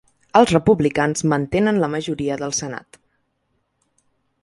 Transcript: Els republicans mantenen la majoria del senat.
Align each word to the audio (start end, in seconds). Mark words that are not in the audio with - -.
Els 0.37 0.53
republicans 0.55 1.23
mantenen 1.35 1.79
la 1.85 1.91
majoria 1.97 2.41
del 2.45 2.59
senat. 2.61 3.01